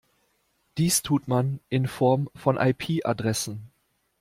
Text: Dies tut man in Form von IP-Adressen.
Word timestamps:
Dies 0.79 1.03
tut 1.03 1.27
man 1.27 1.59
in 1.69 1.87
Form 1.87 2.27
von 2.33 2.57
IP-Adressen. 2.57 3.69